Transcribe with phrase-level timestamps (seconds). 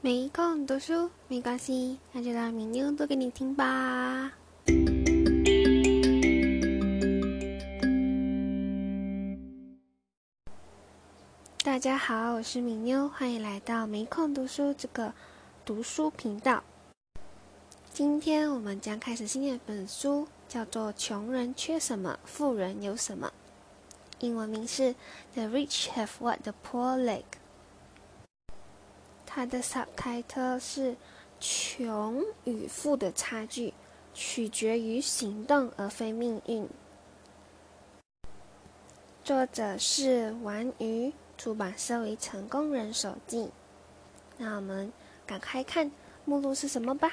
[0.00, 4.32] 没空读书没关系，那就让米妞读给你听吧。
[11.64, 15.12] 大家好，我是米妞，欢迎来到没空读书这个
[15.64, 16.62] 读书频道。
[17.92, 23.26] 今天我们将开始新的一本书，叫做《穷人缺什么，富人有什么》，
[24.20, 24.94] 英文名是
[25.34, 27.22] 《The Rich Have What the Poor Lack》。
[29.38, 30.96] 它的 subtitle 是
[31.38, 33.72] “穷与富的差距
[34.12, 36.68] 取决于行动而非命运”。
[39.22, 43.48] 作者是王瑜，出版社为成功人手记。
[44.38, 44.92] 那我们
[45.24, 45.88] 赶快看
[46.24, 47.12] 目录是什么吧。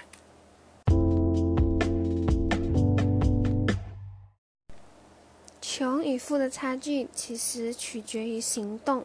[5.61, 9.03] 穷与富的差距其实取决于行动。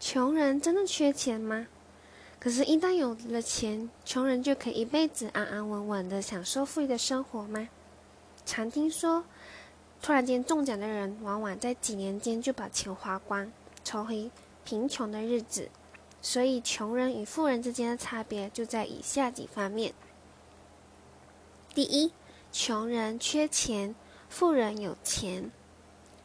[0.00, 1.68] 穷人真的缺钱吗？
[2.46, 7.68] 可是，一旦有了钱，穷人就可以一辈子安安稳稳的享受富裕的生活吗？
[8.44, 9.24] 常听说，
[10.00, 13.50] 突然间中奖的人，往往在几年间就把钱花光，
[13.82, 14.30] 重回
[14.64, 15.68] 贫穷的日子。
[16.22, 19.92] 所以，穷人与富人之间的差别就在以下几方面：
[21.74, 22.12] 第一，
[22.52, 23.92] 穷人缺钱，
[24.28, 25.50] 富人有钱。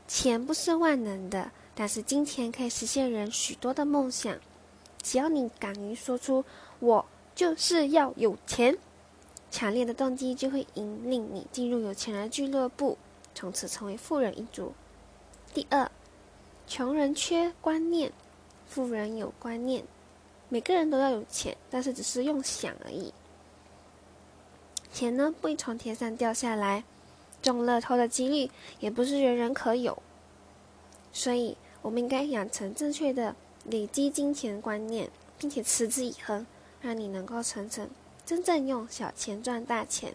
[0.08, 1.50] 钱不是万能的。
[1.74, 4.38] 但是金钱可以实现人许多的梦想，
[5.02, 6.44] 只要你敢于说出
[6.80, 8.78] “我就是要有钱”，
[9.50, 12.98] 强烈的动机就会引领你进入有钱人俱乐部，
[13.34, 14.74] 从此成为富人一族。
[15.54, 15.90] 第二，
[16.68, 18.12] 穷人缺观念，
[18.68, 19.84] 富人有观念。
[20.48, 23.14] 每个人都要有钱，但是只是用想而已。
[24.94, 26.84] 钱呢，不会从天上掉下来，
[27.42, 29.98] 中乐透的几率也不是人人可有。
[31.14, 36.46] 所以，我们应该养成正确的累积金钱观念，并且持之以恒，
[36.82, 37.90] 让你能够成成
[38.26, 40.14] 真正用小钱赚大钱。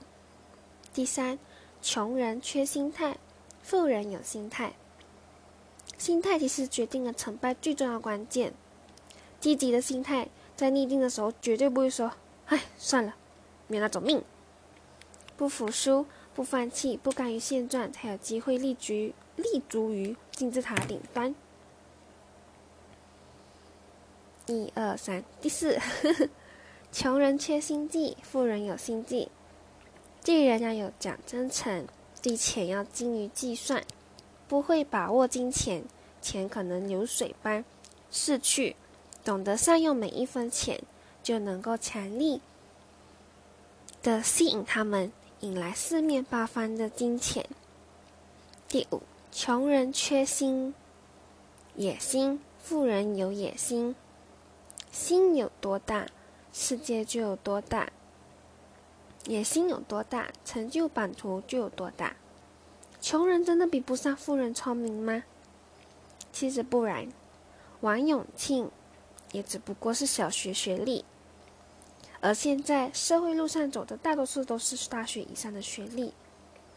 [0.92, 1.38] 第三，
[1.80, 3.18] 穷人缺心态，
[3.62, 4.74] 富人有心态。
[5.98, 8.52] 心态其实决定了成败最重要关键。
[9.38, 12.12] 积极的心态，在逆境的时候绝对不会说
[12.46, 13.14] ：“哎，算了，
[13.66, 14.24] 免了走命。”
[15.36, 19.12] 不服输，不放弃，不甘于现状，才有机会立足。
[19.36, 21.34] 立足于金字塔顶端。
[24.46, 25.78] 一二三，第四，
[26.92, 29.28] 穷人缺心计，富人有心计。
[30.24, 31.86] 对人要有讲真诚，
[32.22, 33.82] 对钱要精于计算。
[34.48, 35.82] 不会把握金钱，
[36.22, 37.64] 钱可能流水般
[38.10, 38.76] 逝去。
[39.24, 40.80] 懂得善用每一分钱，
[41.22, 42.40] 就能够强力
[44.02, 47.44] 的吸引他们，引来四面八方的金钱。
[48.68, 49.02] 第五。
[49.32, 50.72] 穷人缺心、
[51.74, 53.94] 野心，富人有野心。
[54.98, 56.06] 心有多大，
[56.54, 57.88] 世界就有多大；
[59.26, 62.16] 野心有多大，成就版图就有多大。
[62.98, 65.22] 穷人真的比不上富人聪明吗？
[66.32, 67.08] 其实不然。
[67.82, 68.70] 王永庆
[69.32, 71.04] 也只不过是小学学历，
[72.22, 76.14] 而现在社会路上走的大多数都是大学以上的学历。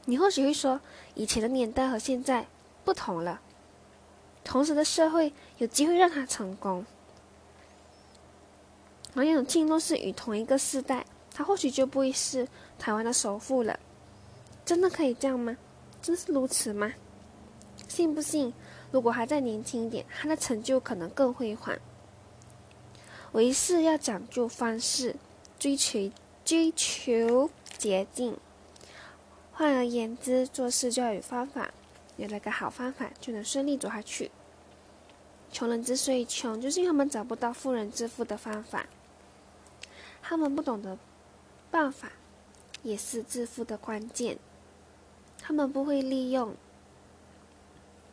[0.04, 0.82] 你或许会说，
[1.16, 2.48] 以前的年代和现在
[2.84, 3.40] 不同了。
[4.44, 6.86] 同时的社会有机会让他成功。
[9.16, 12.48] 王永庆若是与同一个世代，他或许就不会是
[12.78, 13.80] 台湾的首富了。
[14.64, 15.58] 真的可以这样吗？
[16.02, 16.94] 真是如此吗？
[17.88, 18.54] 信不信？
[18.92, 21.78] 如果还再年轻一点，他的成就可能更辉煌。
[23.32, 25.16] 为事要讲究方式，
[25.58, 26.12] 追求
[26.46, 28.38] 追求捷径。
[29.52, 31.72] 换而言之，做事就要有方法，
[32.18, 34.32] 有了个好方法，就能顺利走下去。
[35.52, 38.86] 穷人之所以穷，就是因为他们找不到富人致富的方法。
[40.30, 40.96] 他们不懂得
[41.72, 42.12] 办法，
[42.84, 44.38] 也是致富的关键。
[45.42, 46.56] 他们不会利用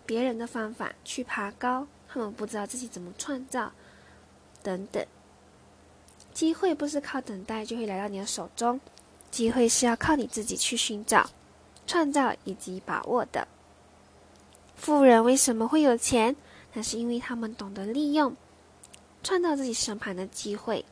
[0.07, 3.71] 别人的方法去爬高，他们不知道自己怎么创造，
[4.63, 5.07] 等等。
[6.33, 8.81] 机会不是靠等待就会来到你的手中。
[9.31, 11.29] 机会是要靠你自己去寻找、
[11.87, 13.47] 创造以及把握的。
[14.75, 16.35] 富人为什么会有钱？
[16.73, 18.35] 那是因为他们懂得利用、
[19.23, 20.83] 创造自己身旁的机会，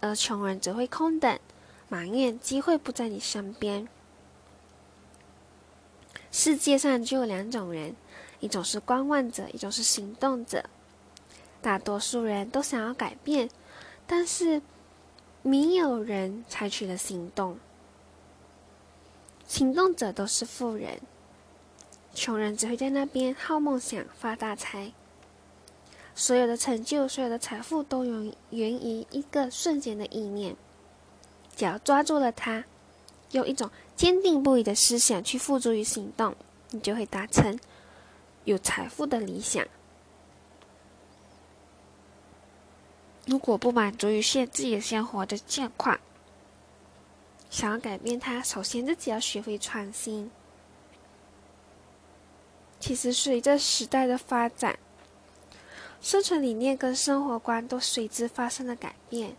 [0.00, 1.38] 而穷人则会空等，
[1.88, 3.88] 埋怨机会不在你身边。
[6.30, 7.96] 世界上只有两种人，
[8.40, 10.64] 一种是观望者，一种是行动者。
[11.62, 13.48] 大多数人都想要改变，
[14.06, 14.60] 但是
[15.42, 17.58] 没有人采取了行动。
[19.48, 21.00] 行动者都是富人，
[22.14, 24.92] 穷人只会在那边好梦想、发大财。
[26.16, 30.56] 所有的成就、所有的财富都源源于一个瞬间的意念。
[31.54, 32.64] 只要抓住了它，
[33.32, 36.34] 用一种坚定不移的思想去付诸于行动，
[36.70, 37.58] 你就会达成
[38.44, 39.64] 有财富的理想。
[43.26, 46.00] 如果不满足于现自己的生活的现况，
[47.50, 50.30] 想要改变它，首先自己要学会创新。
[52.80, 54.78] 其实，随着时代的发展，
[56.06, 59.34] 生存理念跟生活观都随之发生了改变。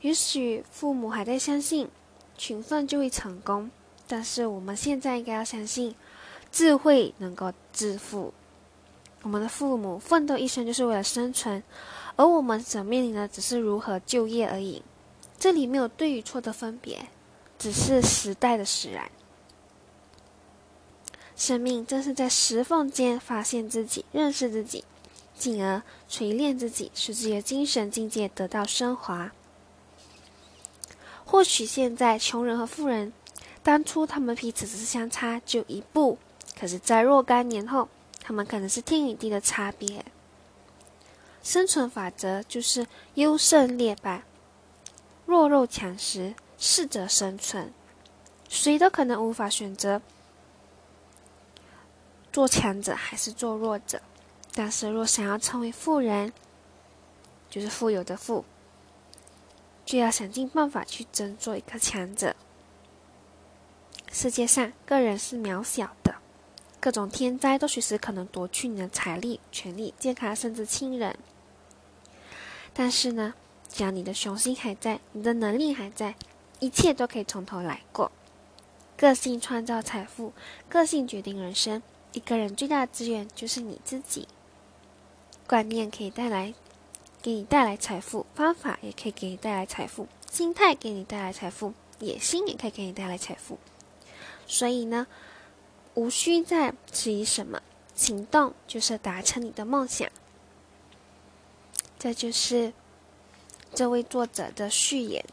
[0.00, 1.88] 也许父母还在相信
[2.36, 3.70] 勤奋就会成功，
[4.08, 5.94] 但是我们现在应该要相信
[6.50, 8.34] 智慧能够致富。
[9.22, 11.62] 我们的父母奋斗一生就是为了生存。
[12.16, 14.82] 而我们所面临的只是如何就业而已，
[15.38, 17.06] 这里没有对与错的分别，
[17.56, 19.08] 只是时代的使然。
[21.36, 24.84] 生命正是在石缝间发现自己、认识自己，
[25.38, 29.30] 进而锤炼自己，使自己的精神境界得到升华。
[31.24, 33.12] 或许现在穷人和富人，
[33.62, 36.18] 当初他们彼此只是相差就一步，
[36.58, 37.88] 可是，在若干年后，
[38.20, 40.04] 他们可能是天与地的差别。
[41.42, 44.24] 生存法则就是优胜劣败，
[45.24, 47.72] 弱肉强食，适者生存。
[48.48, 50.00] 谁都可能无法选择
[52.32, 54.00] 做强者还是做弱者，
[54.60, 56.32] 但是若想要成为富人，
[57.48, 58.44] 就是富有的富，
[59.86, 62.34] 就要想尽办法去争做一个强者。
[64.10, 66.16] 世界上个人是渺小的，
[66.80, 71.16] 各种天灾都随时可能夺去你的财力、权力、健康，甚至亲人。
[72.74, 73.34] 但是呢，
[73.68, 76.16] 只要你的雄心还在，你的能力还在，
[76.58, 78.10] 一切都可以从头来过。
[78.96, 80.32] 个性创造财富，
[80.68, 81.80] 个性决定人生。
[82.12, 84.26] 一个人最大的资源就是你自己。
[85.48, 86.52] 观念可以带来，
[87.22, 93.58] 给你带来财富；方法也可以给你带来财富；心态给你带来财富；野心也可以给你带来财富。
[94.46, 95.06] 所以呢，
[95.94, 97.62] 无需再质疑什么，
[97.94, 100.06] 行动就是达成你的梦想。
[101.98, 102.74] 这就是
[103.72, 105.24] 这位作者的序言，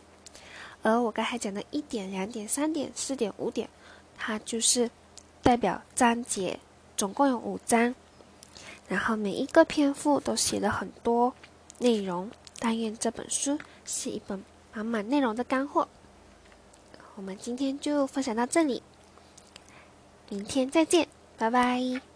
[0.82, 3.70] 而我刚才讲的一点、两点、三点、四点、五点，
[4.18, 4.90] 它就是
[5.44, 6.58] 代表章节，
[6.96, 7.94] 总共有五章，
[8.88, 11.34] 然后每一个篇幅都写了很多
[11.80, 12.30] 内容。
[12.58, 14.44] 但愿这本书是一本
[14.74, 15.88] 满满内容的干货。
[17.16, 18.82] 我们今天就分享到这里，
[20.30, 22.15] 明天再见，拜拜。